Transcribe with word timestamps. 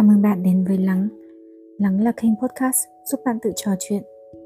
Chào 0.00 0.06
mừng 0.06 0.22
bạn 0.22 0.42
đến 0.42 0.64
với 0.64 0.78
Lắng. 0.78 1.08
Lắng 1.78 2.00
là 2.00 2.12
kênh 2.12 2.32
podcast 2.36 2.86
giúp 3.04 3.20
bạn 3.24 3.38
tự 3.42 3.50
trò 3.56 3.70
chuyện 3.78 4.02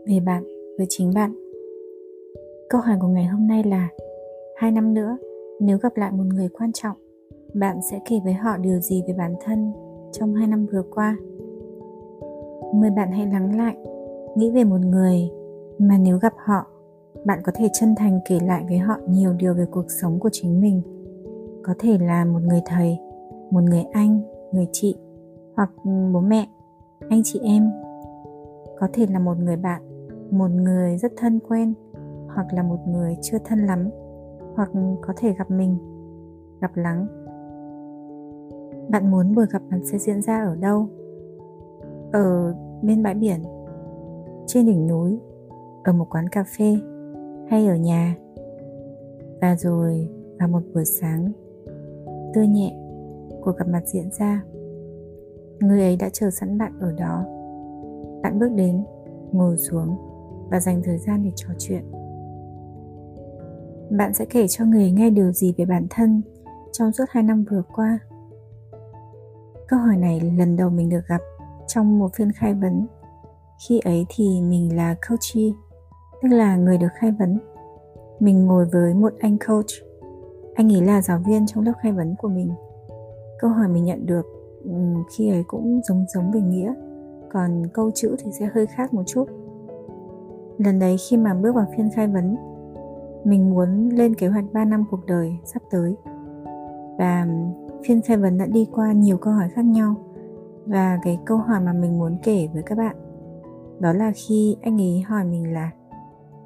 về 0.06 0.21
bạn 0.21 0.45
với 0.79 0.87
chính 0.88 1.11
bạn. 1.15 1.35
Câu 2.69 2.80
hỏi 2.80 2.96
của 3.01 3.06
ngày 3.06 3.24
hôm 3.24 3.47
nay 3.47 3.65
là 3.65 3.88
Hai 4.56 4.71
năm 4.71 4.94
nữa, 4.94 5.17
nếu 5.61 5.79
gặp 5.79 5.97
lại 5.97 6.12
một 6.12 6.25
người 6.35 6.48
quan 6.48 6.72
trọng, 6.72 6.97
bạn 7.54 7.80
sẽ 7.90 8.01
kể 8.11 8.17
với 8.25 8.33
họ 8.33 8.56
điều 8.56 8.80
gì 8.80 9.03
về 9.06 9.15
bản 9.19 9.35
thân 9.44 9.72
trong 10.12 10.35
hai 10.35 10.47
năm 10.47 10.67
vừa 10.72 10.83
qua? 10.94 11.17
Mời 12.75 12.90
bạn 12.90 13.12
hãy 13.12 13.26
lắng 13.26 13.57
lại, 13.58 13.76
nghĩ 14.37 14.51
về 14.51 14.65
một 14.65 14.80
người 14.80 15.30
mà 15.79 15.98
nếu 15.98 16.19
gặp 16.19 16.33
họ, 16.37 16.66
bạn 17.25 17.39
có 17.45 17.52
thể 17.55 17.69
chân 17.73 17.95
thành 17.95 18.21
kể 18.29 18.39
lại 18.47 18.65
với 18.69 18.79
họ 18.79 18.97
nhiều 19.09 19.33
điều 19.33 19.55
về 19.55 19.65
cuộc 19.71 19.91
sống 19.91 20.19
của 20.21 20.30
chính 20.33 20.61
mình. 20.61 20.83
Có 21.62 21.75
thể 21.79 21.98
là 21.98 22.25
một 22.25 22.41
người 22.43 22.61
thầy, 22.66 22.98
một 23.51 23.62
người 23.62 23.84
anh, 23.93 24.21
người 24.52 24.66
chị 24.73 24.97
hoặc 25.57 25.71
ừ, 25.85 25.91
bố 26.13 26.21
mẹ, 26.21 26.49
anh 27.09 27.21
chị 27.25 27.41
em. 27.45 27.71
Có 28.79 28.89
thể 28.93 29.07
là 29.07 29.19
một 29.19 29.39
người 29.39 29.57
bạn, 29.57 29.83
một 30.31 30.51
người 30.51 30.97
rất 30.97 31.12
thân 31.17 31.39
quen, 31.49 31.75
hoặc 32.35 32.47
là 32.53 32.62
một 32.62 32.79
người 32.89 33.17
chưa 33.23 33.39
thân 33.45 33.59
lắm, 33.59 33.89
hoặc 34.55 34.71
có 35.03 35.12
thể 35.17 35.35
gặp 35.39 35.51
mình, 35.51 35.77
gặp 36.61 36.71
lắng. 36.75 37.07
Bạn 38.89 39.11
muốn 39.11 39.35
buổi 39.35 39.47
gặp 39.51 39.62
mặt 39.71 39.79
sẽ 39.85 39.98
diễn 39.98 40.23
ra 40.23 40.45
ở 40.45 40.57
đâu? 40.57 40.89
Ở 42.12 42.55
bên 42.83 43.03
bãi 43.03 43.15
biển, 43.15 43.43
trên 44.47 44.67
đỉnh 44.67 44.87
núi, 44.87 45.19
ở 45.84 45.93
một 45.93 46.07
quán 46.11 46.29
cà 46.29 46.45
phê, 46.59 46.77
hay 47.48 47.67
ở 47.67 47.77
nhà? 47.77 48.17
Và 49.41 49.57
rồi 49.57 50.09
vào 50.39 50.48
một 50.48 50.62
buổi 50.75 50.84
sáng, 50.84 51.33
tươi 52.34 52.47
nhẹ, 52.47 52.77
cuộc 53.43 53.56
gặp 53.56 53.69
mặt 53.69 53.83
diễn 53.87 54.11
ra 54.19 54.45
người 55.67 55.81
ấy 55.81 55.97
đã 55.97 56.09
chờ 56.12 56.31
sẵn 56.31 56.59
bạn 56.59 56.79
ở 56.81 56.93
đó. 56.93 57.25
Bạn 58.23 58.39
bước 58.39 58.48
đến, 58.55 58.84
ngồi 59.33 59.57
xuống 59.57 59.97
và 60.51 60.61
dành 60.61 60.83
thời 60.84 60.98
gian 60.98 61.23
để 61.25 61.31
trò 61.37 61.48
chuyện. 61.59 61.84
Bạn 63.91 64.15
sẽ 64.15 64.25
kể 64.25 64.48
cho 64.48 64.65
người 64.65 64.83
ấy 64.83 64.91
nghe 64.91 65.11
điều 65.11 65.33
gì 65.33 65.55
về 65.56 65.65
bản 65.65 65.87
thân 65.91 66.23
trong 66.73 66.93
suốt 66.93 67.05
hai 67.09 67.23
năm 67.23 67.45
vừa 67.51 67.62
qua? 67.75 67.98
Câu 69.69 69.79
hỏi 69.79 69.97
này 69.97 70.21
lần 70.21 70.56
đầu 70.56 70.71
mình 70.71 70.89
được 70.89 71.06
gặp 71.09 71.21
trong 71.67 71.99
một 71.99 72.15
phiên 72.15 72.33
khai 72.33 72.55
vấn. 72.55 72.87
Khi 73.69 73.81
ấy 73.81 74.06
thì 74.09 74.41
mình 74.41 74.77
là 74.77 74.95
coachee 75.09 75.51
tức 76.23 76.28
là 76.28 76.56
người 76.56 76.78
được 76.78 76.89
khai 76.95 77.12
vấn. 77.19 77.39
Mình 78.21 78.47
ngồi 78.47 78.67
với 78.73 78.95
một 78.95 79.12
anh 79.21 79.39
coach. 79.39 79.67
Anh 80.55 80.73
ấy 80.73 80.83
là 80.83 81.03
giáo 81.03 81.19
viên 81.27 81.47
trong 81.47 81.65
lớp 81.65 81.73
khai 81.83 81.93
vấn 81.93 82.15
của 82.19 82.28
mình. 82.28 82.51
Câu 83.39 83.51
hỏi 83.51 83.69
mình 83.69 83.84
nhận 83.84 84.06
được 84.06 84.27
Ừ, 84.65 84.70
khi 85.17 85.31
ấy 85.31 85.45
cũng 85.47 85.81
giống 85.84 86.05
giống 86.09 86.31
về 86.31 86.41
nghĩa. 86.41 86.75
Còn 87.31 87.62
câu 87.73 87.91
chữ 87.95 88.17
thì 88.19 88.33
sẽ 88.33 88.48
hơi 88.55 88.67
khác 88.67 88.95
một 88.95 89.03
chút. 89.06 89.25
Lần 90.59 90.79
đấy 90.79 90.97
khi 91.09 91.17
mà 91.17 91.34
bước 91.34 91.55
vào 91.55 91.67
phiên 91.77 91.91
khai 91.91 92.09
vấn, 92.09 92.37
mình 93.25 93.51
muốn 93.51 93.89
lên 93.89 94.15
kế 94.15 94.29
hoạch 94.29 94.45
3 94.53 94.65
năm 94.65 94.84
cuộc 94.91 95.06
đời 95.06 95.37
sắp 95.45 95.62
tới. 95.71 95.97
Và 96.98 97.27
phiên 97.84 98.03
khai 98.03 98.17
vấn 98.17 98.39
đã 98.39 98.47
đi 98.47 98.69
qua 98.73 98.93
nhiều 98.93 99.17
câu 99.17 99.33
hỏi 99.33 99.48
khác 99.48 99.65
nhau. 99.65 99.95
Và 100.67 100.99
cái 101.03 101.19
câu 101.25 101.39
hỏi 101.39 101.61
mà 101.61 101.73
mình 101.73 101.99
muốn 101.99 102.17
kể 102.23 102.49
với 102.53 102.62
các 102.62 102.78
bạn, 102.78 102.97
đó 103.81 103.93
là 103.93 104.12
khi 104.15 104.56
anh 104.62 104.81
ấy 104.81 105.01
hỏi 105.01 105.25
mình 105.25 105.53
là, 105.53 105.71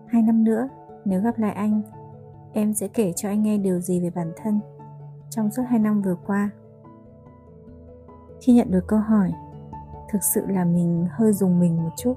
hai 0.06 0.22
năm 0.22 0.44
nữa, 0.44 0.68
nếu 1.04 1.20
gặp 1.20 1.38
lại 1.38 1.52
anh, 1.52 1.82
em 2.52 2.74
sẽ 2.74 2.88
kể 2.88 3.12
cho 3.16 3.28
anh 3.28 3.42
nghe 3.42 3.58
điều 3.58 3.80
gì 3.80 4.00
về 4.00 4.10
bản 4.10 4.32
thân 4.42 4.60
trong 5.30 5.50
suốt 5.50 5.62
hai 5.68 5.78
năm 5.78 6.02
vừa 6.02 6.16
qua? 6.26 6.50
Khi 8.40 8.52
nhận 8.52 8.70
được 8.70 8.86
câu 8.86 8.98
hỏi 8.98 9.32
thực 10.12 10.22
sự 10.34 10.46
là 10.46 10.64
mình 10.64 11.06
hơi 11.10 11.32
dùng 11.32 11.60
mình 11.60 11.76
một 11.76 11.90
chút. 11.96 12.14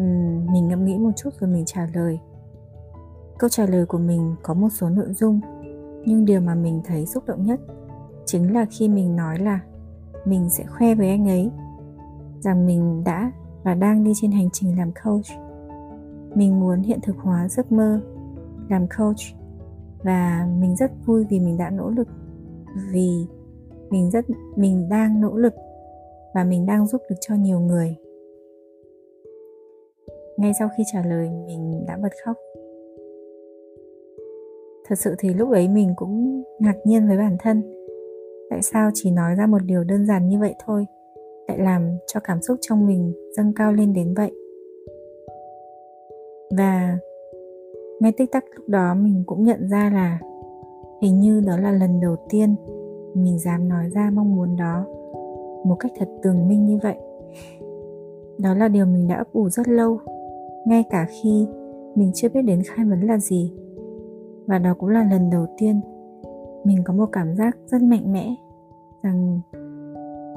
Uhm, 0.00 0.52
mình 0.52 0.68
ngẫm 0.68 0.84
nghĩ 0.84 0.98
một 0.98 1.10
chút 1.16 1.30
rồi 1.40 1.50
mình 1.50 1.64
trả 1.66 1.86
lời. 1.94 2.20
Câu 3.38 3.50
trả 3.50 3.66
lời 3.66 3.86
của 3.86 3.98
mình 3.98 4.34
có 4.42 4.54
một 4.54 4.68
số 4.68 4.88
nội 4.88 5.12
dung 5.12 5.40
nhưng 6.04 6.24
điều 6.24 6.40
mà 6.40 6.54
mình 6.54 6.80
thấy 6.84 7.06
xúc 7.06 7.24
động 7.26 7.46
nhất 7.46 7.60
chính 8.24 8.54
là 8.54 8.66
khi 8.70 8.88
mình 8.88 9.16
nói 9.16 9.38
là 9.38 9.60
mình 10.24 10.50
sẽ 10.50 10.64
khoe 10.66 10.94
với 10.94 11.08
anh 11.08 11.28
ấy 11.28 11.50
rằng 12.40 12.66
mình 12.66 13.04
đã 13.04 13.32
và 13.62 13.74
đang 13.74 14.04
đi 14.04 14.12
trên 14.20 14.32
hành 14.32 14.48
trình 14.52 14.78
làm 14.78 14.92
coach. 15.04 15.26
Mình 16.34 16.60
muốn 16.60 16.82
hiện 16.82 16.98
thực 17.02 17.16
hóa 17.18 17.48
giấc 17.48 17.72
mơ 17.72 18.00
làm 18.68 18.86
coach 18.98 19.20
và 20.02 20.48
mình 20.60 20.76
rất 20.76 20.92
vui 21.06 21.24
vì 21.30 21.40
mình 21.40 21.56
đã 21.56 21.70
nỗ 21.70 21.90
lực 21.90 22.08
vì 22.90 23.26
mình 23.92 24.10
rất, 24.10 24.24
mình 24.56 24.88
đang 24.90 25.20
nỗ 25.20 25.36
lực 25.36 25.54
và 26.34 26.44
mình 26.44 26.66
đang 26.66 26.86
giúp 26.86 27.02
được 27.10 27.16
cho 27.20 27.34
nhiều 27.34 27.60
người. 27.60 27.96
Ngay 30.36 30.52
sau 30.58 30.68
khi 30.76 30.84
trả 30.92 31.02
lời, 31.06 31.30
mình 31.46 31.84
đã 31.86 31.98
bật 32.02 32.12
khóc. 32.24 32.36
Thật 34.86 34.94
sự 34.98 35.14
thì 35.18 35.34
lúc 35.34 35.50
ấy 35.50 35.68
mình 35.68 35.92
cũng 35.96 36.42
ngạc 36.58 36.76
nhiên 36.84 37.08
với 37.08 37.16
bản 37.16 37.36
thân. 37.40 37.62
Tại 38.50 38.62
sao 38.62 38.90
chỉ 38.94 39.10
nói 39.10 39.34
ra 39.34 39.46
một 39.46 39.62
điều 39.64 39.84
đơn 39.84 40.06
giản 40.06 40.28
như 40.28 40.38
vậy 40.40 40.54
thôi, 40.66 40.86
lại 41.48 41.58
làm 41.58 41.98
cho 42.06 42.20
cảm 42.24 42.42
xúc 42.42 42.56
trong 42.60 42.86
mình 42.86 43.12
dâng 43.36 43.52
cao 43.56 43.72
lên 43.72 43.92
đến 43.92 44.14
vậy? 44.14 44.30
Và 46.56 46.98
ngay 48.00 48.12
tích 48.12 48.32
tắc 48.32 48.44
lúc 48.56 48.68
đó 48.68 48.94
mình 48.94 49.22
cũng 49.26 49.44
nhận 49.44 49.68
ra 49.68 49.90
là 49.94 50.20
hình 51.02 51.20
như 51.20 51.40
đó 51.46 51.56
là 51.56 51.72
lần 51.72 52.00
đầu 52.00 52.16
tiên 52.28 52.54
mình 53.14 53.38
dám 53.38 53.68
nói 53.68 53.88
ra 53.88 54.10
mong 54.14 54.36
muốn 54.36 54.56
đó 54.56 54.84
một 55.64 55.74
cách 55.74 55.92
thật 55.98 56.08
tường 56.22 56.48
minh 56.48 56.66
như 56.66 56.78
vậy. 56.82 56.96
Đó 58.38 58.54
là 58.54 58.68
điều 58.68 58.86
mình 58.86 59.08
đã 59.08 59.16
ấp 59.16 59.32
ủ 59.32 59.48
rất 59.48 59.68
lâu, 59.68 59.98
ngay 60.66 60.84
cả 60.90 61.06
khi 61.10 61.48
mình 61.94 62.10
chưa 62.14 62.28
biết 62.28 62.42
đến 62.42 62.62
khai 62.66 62.86
vấn 62.86 63.00
là 63.00 63.18
gì. 63.18 63.52
Và 64.46 64.58
đó 64.58 64.74
cũng 64.78 64.88
là 64.88 65.04
lần 65.10 65.30
đầu 65.30 65.46
tiên 65.58 65.80
mình 66.64 66.78
có 66.84 66.92
một 66.92 67.06
cảm 67.12 67.36
giác 67.36 67.56
rất 67.66 67.82
mạnh 67.82 68.12
mẽ 68.12 68.34
rằng 69.02 69.40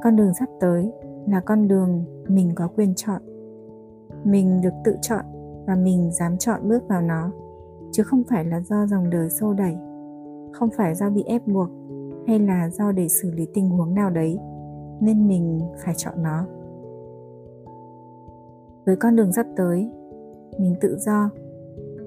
con 0.02 0.16
đường 0.16 0.34
sắp 0.38 0.48
tới 0.60 0.92
là 1.26 1.40
con 1.40 1.68
đường 1.68 2.04
mình 2.28 2.50
có 2.54 2.68
quyền 2.76 2.94
chọn. 2.94 3.22
Mình 4.24 4.60
được 4.62 4.74
tự 4.84 4.96
chọn 5.02 5.24
và 5.66 5.74
mình 5.74 6.10
dám 6.12 6.36
chọn 6.36 6.68
bước 6.68 6.88
vào 6.88 7.02
nó, 7.02 7.30
chứ 7.92 8.02
không 8.02 8.22
phải 8.28 8.44
là 8.44 8.60
do 8.60 8.86
dòng 8.86 9.10
đời 9.10 9.30
xô 9.30 9.52
đẩy, 9.52 9.76
không 10.52 10.68
phải 10.76 10.94
do 10.94 11.10
bị 11.10 11.22
ép 11.22 11.46
buộc 11.46 11.68
hay 12.26 12.38
là 12.38 12.70
do 12.70 12.92
để 12.92 13.08
xử 13.08 13.30
lý 13.30 13.46
tình 13.54 13.68
huống 13.68 13.94
nào 13.94 14.10
đấy, 14.10 14.38
nên 15.00 15.28
mình 15.28 15.60
phải 15.84 15.94
chọn 15.96 16.22
nó. 16.22 16.46
Với 18.86 18.96
con 18.96 19.16
đường 19.16 19.32
sắp 19.32 19.46
tới, 19.56 19.90
mình 20.58 20.74
tự 20.80 20.96
do 20.98 21.30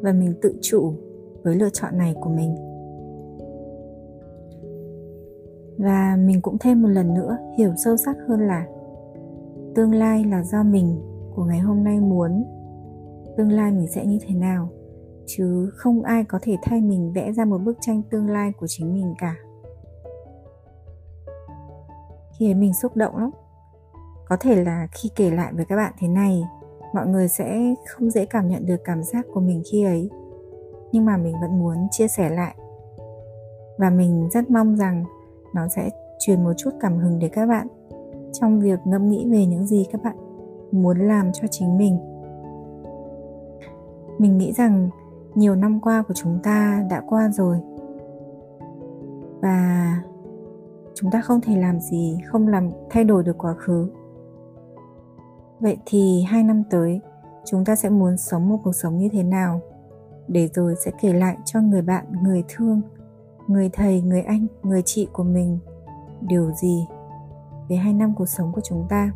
và 0.01 0.13
mình 0.13 0.33
tự 0.41 0.55
chủ 0.61 0.93
với 1.43 1.55
lựa 1.55 1.69
chọn 1.69 1.97
này 1.97 2.15
của 2.21 2.29
mình. 2.29 2.55
Và 5.77 6.17
mình 6.19 6.41
cũng 6.41 6.57
thêm 6.57 6.81
một 6.81 6.87
lần 6.87 7.13
nữa 7.13 7.37
hiểu 7.57 7.71
sâu 7.77 7.97
sắc 7.97 8.17
hơn 8.27 8.39
là 8.39 8.67
tương 9.75 9.93
lai 9.93 10.25
là 10.25 10.43
do 10.43 10.63
mình 10.63 11.01
của 11.35 11.43
ngày 11.43 11.59
hôm 11.59 11.83
nay 11.83 11.99
muốn, 11.99 12.43
tương 13.37 13.51
lai 13.51 13.71
mình 13.71 13.87
sẽ 13.87 14.05
như 14.05 14.17
thế 14.27 14.35
nào, 14.35 14.69
chứ 15.25 15.69
không 15.73 16.03
ai 16.03 16.23
có 16.23 16.39
thể 16.41 16.55
thay 16.61 16.81
mình 16.81 17.11
vẽ 17.15 17.31
ra 17.31 17.45
một 17.45 17.57
bức 17.65 17.77
tranh 17.81 18.01
tương 18.11 18.29
lai 18.29 18.51
của 18.59 18.67
chính 18.69 18.93
mình 18.93 19.13
cả 19.17 19.35
khi 22.39 22.47
ấy 22.47 22.55
mình 22.55 22.73
xúc 22.73 22.95
động 22.95 23.17
lắm. 23.17 23.31
Có 24.29 24.37
thể 24.39 24.63
là 24.63 24.87
khi 24.91 25.09
kể 25.15 25.31
lại 25.31 25.53
với 25.53 25.65
các 25.65 25.75
bạn 25.75 25.93
thế 25.99 26.07
này, 26.07 26.43
mọi 26.93 27.07
người 27.07 27.27
sẽ 27.27 27.75
không 27.87 28.09
dễ 28.09 28.25
cảm 28.25 28.47
nhận 28.47 28.65
được 28.65 28.83
cảm 28.83 29.03
giác 29.03 29.25
của 29.33 29.39
mình 29.39 29.63
khi 29.71 29.83
ấy. 29.83 30.09
Nhưng 30.91 31.05
mà 31.05 31.17
mình 31.17 31.35
vẫn 31.41 31.59
muốn 31.59 31.87
chia 31.91 32.07
sẻ 32.07 32.29
lại. 32.29 32.55
Và 33.77 33.89
mình 33.89 34.29
rất 34.31 34.49
mong 34.49 34.77
rằng 34.77 35.03
nó 35.55 35.67
sẽ 35.67 35.89
truyền 36.19 36.43
một 36.43 36.53
chút 36.57 36.69
cảm 36.79 36.97
hứng 36.97 37.19
đến 37.19 37.31
các 37.33 37.45
bạn 37.45 37.67
trong 38.33 38.59
việc 38.59 38.79
ngẫm 38.85 39.09
nghĩ 39.09 39.27
về 39.31 39.45
những 39.45 39.65
gì 39.65 39.87
các 39.91 40.03
bạn 40.03 40.15
muốn 40.71 40.99
làm 40.99 41.31
cho 41.33 41.47
chính 41.51 41.77
mình. 41.77 41.97
Mình 44.17 44.37
nghĩ 44.37 44.53
rằng 44.53 44.89
nhiều 45.35 45.55
năm 45.55 45.79
qua 45.81 46.03
của 46.07 46.13
chúng 46.13 46.39
ta 46.43 46.85
đã 46.89 47.01
qua 47.07 47.29
rồi. 47.29 47.57
Và 49.41 49.95
chúng 51.01 51.11
ta 51.11 51.21
không 51.21 51.41
thể 51.41 51.55
làm 51.55 51.79
gì 51.79 52.17
không 52.25 52.47
làm 52.47 52.71
thay 52.89 53.03
đổi 53.03 53.23
được 53.23 53.37
quá 53.37 53.53
khứ. 53.53 53.89
Vậy 55.59 55.77
thì 55.85 56.23
hai 56.27 56.43
năm 56.43 56.63
tới 56.69 57.01
chúng 57.45 57.65
ta 57.65 57.75
sẽ 57.75 57.89
muốn 57.89 58.17
sống 58.17 58.49
một 58.49 58.57
cuộc 58.63 58.75
sống 58.75 58.97
như 58.97 59.09
thế 59.11 59.23
nào? 59.23 59.61
Để 60.27 60.47
rồi 60.53 60.75
sẽ 60.85 60.91
kể 61.01 61.13
lại 61.13 61.37
cho 61.45 61.61
người 61.61 61.81
bạn 61.81 62.05
người 62.23 62.43
thương 62.47 62.81
người 63.47 63.69
thầy 63.73 64.01
người 64.01 64.21
anh 64.21 64.47
người 64.63 64.81
chị 64.85 65.07
của 65.13 65.23
mình 65.23 65.59
điều 66.21 66.51
gì 66.51 66.87
về 67.69 67.75
hai 67.75 67.93
năm 67.93 68.13
cuộc 68.17 68.29
sống 68.29 68.51
của 68.51 68.61
chúng 68.63 68.85
ta. 68.89 69.11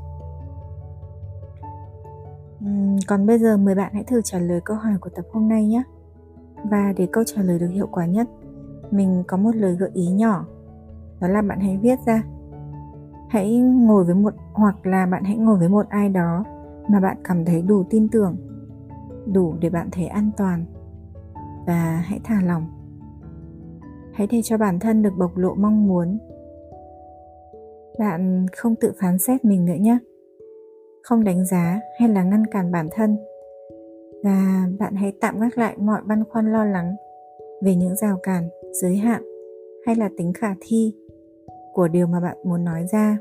Uhm, 2.66 2.98
còn 3.08 3.26
bây 3.26 3.40
giờ 3.40 3.58
mời 3.58 3.76
bạn 3.76 3.94
hãy 3.94 4.04
thử 4.04 4.22
trả 4.22 4.40
lời 4.40 4.62
câu 4.66 4.78
hỏi 4.78 4.94
của 5.02 5.10
tập 5.10 5.26
hôm 5.32 5.50
nay 5.50 5.66
nhé. 5.66 5.84
Và 6.70 6.94
để 6.98 7.08
câu 7.12 7.24
trả 7.24 7.42
lời 7.42 7.60
được 7.60 7.70
hiệu 7.70 7.88
quả 7.92 8.06
nhất 8.06 8.28
mình 8.92 9.24
có 9.28 9.38
một 9.38 9.56
lời 9.56 9.76
gợi 9.76 9.92
ý 9.94 10.08
nhỏ 10.08 10.46
đó 11.24 11.30
là 11.30 11.42
bạn 11.42 11.60
hãy 11.60 11.78
viết 11.78 12.00
ra. 12.06 12.24
Hãy 13.30 13.58
ngồi 13.60 14.04
với 14.04 14.16
một, 14.16 14.34
hoặc 14.54 14.86
là 14.86 15.06
bạn 15.06 15.24
hãy 15.24 15.38
ngồi 15.38 15.60
với 15.60 15.70
một 15.70 15.90
ai 15.90 16.10
đó 16.10 16.44
mà 16.90 17.00
bạn 17.00 17.18
cảm 17.24 17.46
thấy 17.46 17.62
đủ 17.62 17.84
tin 17.90 18.08
tưởng, 18.10 18.36
đủ 19.34 19.54
để 19.60 19.70
bạn 19.70 19.90
thấy 19.92 20.08
an 20.08 20.32
toàn 20.38 20.66
và 21.68 22.04
hãy 22.06 22.20
thả 22.24 22.42
lỏng. 22.46 22.66
Hãy 24.14 24.28
để 24.32 24.42
cho 24.44 24.58
bản 24.58 24.80
thân 24.80 25.02
được 25.02 25.14
bộc 25.20 25.38
lộ 25.38 25.54
mong 25.56 25.88
muốn. 25.88 26.18
Bạn 28.00 28.46
không 28.58 28.76
tự 28.76 28.92
phán 29.02 29.20
xét 29.20 29.46
mình 29.46 29.66
nữa 29.66 29.78
nhé. 29.80 29.98
Không 31.04 31.24
đánh 31.24 31.46
giá 31.46 31.80
hay 32.00 32.10
là 32.10 32.24
ngăn 32.24 32.46
cản 32.46 32.72
bản 32.72 32.88
thân. 32.92 33.18
Và 34.24 34.68
bạn 34.80 34.96
hãy 34.96 35.14
tạm 35.22 35.40
gác 35.40 35.58
lại 35.58 35.78
mọi 35.78 36.02
băn 36.06 36.24
khoăn 36.30 36.52
lo 36.52 36.66
lắng 36.66 36.96
về 37.62 37.76
những 37.76 37.96
rào 37.96 38.18
cản, 38.24 38.50
giới 38.82 38.98
hạn 38.98 39.24
hay 39.86 39.96
là 39.96 40.10
tính 40.18 40.34
khả 40.34 40.56
thi 40.62 40.94
của 41.74 41.88
điều 41.88 42.08
mà 42.08 42.20
bạn 42.20 42.38
muốn 42.44 42.64
nói 42.64 42.86
ra. 42.92 43.18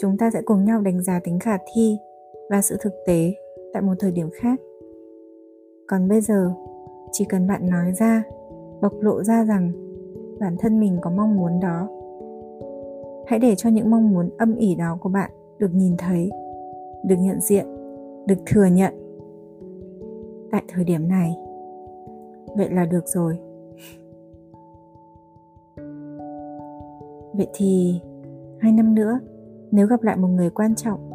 Chúng 0.00 0.18
ta 0.18 0.30
sẽ 0.30 0.42
cùng 0.42 0.64
nhau 0.64 0.80
đánh 0.80 1.02
giá 1.02 1.20
tính 1.24 1.38
khả 1.38 1.58
thi 1.74 1.96
và 2.50 2.62
sự 2.62 2.76
thực 2.80 2.92
tế 3.06 3.34
tại 3.72 3.82
một 3.82 3.94
thời 3.98 4.12
điểm 4.12 4.28
khác. 4.32 4.60
Còn 5.86 6.08
bây 6.08 6.20
giờ, 6.20 6.52
chỉ 7.12 7.24
cần 7.24 7.46
bạn 7.46 7.70
nói 7.70 7.92
ra, 7.92 8.22
bộc 8.82 8.92
lộ 9.00 9.22
ra 9.22 9.44
rằng 9.44 9.72
bản 10.40 10.56
thân 10.58 10.80
mình 10.80 10.98
có 11.00 11.10
mong 11.10 11.36
muốn 11.36 11.60
đó. 11.60 11.88
Hãy 13.26 13.38
để 13.38 13.54
cho 13.54 13.70
những 13.70 13.90
mong 13.90 14.10
muốn 14.10 14.30
âm 14.38 14.56
ỉ 14.56 14.74
đó 14.74 14.98
của 15.00 15.08
bạn 15.08 15.30
được 15.58 15.74
nhìn 15.74 15.96
thấy, 15.98 16.30
được 17.04 17.16
nhận 17.18 17.40
diện, 17.40 17.66
được 18.26 18.38
thừa 18.46 18.66
nhận. 18.66 18.94
Tại 20.50 20.62
thời 20.68 20.84
điểm 20.84 21.08
này, 21.08 21.36
vậy 22.56 22.70
là 22.70 22.84
được 22.84 23.08
rồi. 23.08 23.38
vậy 27.32 27.46
thì 27.54 28.00
hai 28.60 28.72
năm 28.72 28.94
nữa, 28.94 29.18
nếu 29.70 29.86
gặp 29.86 30.02
lại 30.02 30.16
một 30.16 30.28
người 30.28 30.50
quan 30.50 30.74
trọng, 30.74 31.10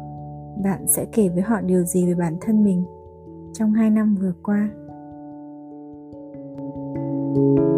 bạn 0.64 0.86
sẽ 0.86 1.06
kể 1.12 1.28
với 1.28 1.42
họ 1.42 1.60
điều 1.60 1.82
gì 1.82 2.06
về 2.06 2.14
bản 2.14 2.36
thân 2.40 2.64
mình 2.64 2.84
trong 3.52 3.72
hai 3.72 3.90
năm 3.90 4.16
vừa 4.20 4.32
qua? 4.42 4.68
thank 7.38 7.58
you 7.58 7.77